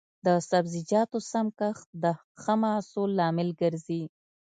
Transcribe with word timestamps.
د 0.25 0.27
سبزیجاتو 0.49 1.17
سم 1.31 1.47
کښت 1.59 1.87
د 2.03 2.05
ښه 2.41 2.53
محصول 2.63 3.09
لامل 3.19 3.49
ګرځي. 3.61 4.03